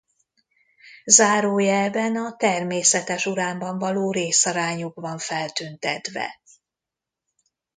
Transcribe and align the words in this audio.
Zárójelben 1.05 2.15
a 2.15 2.35
természetes 2.35 3.25
uránban 3.25 3.77
való 3.79 4.11
részarányuk 4.11 4.95
van 4.99 5.17
feltüntetve. 5.17 6.41